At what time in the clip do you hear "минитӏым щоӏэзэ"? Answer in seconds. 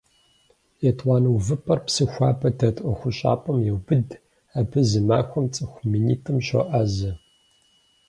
5.91-7.11